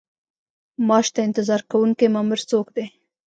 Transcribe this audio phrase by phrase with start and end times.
[0.87, 2.85] معاش ته انتظار کوونکی مامور څوک دی؟